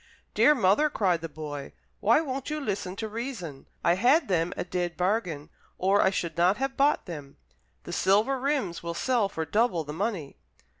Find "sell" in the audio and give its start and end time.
8.95-9.29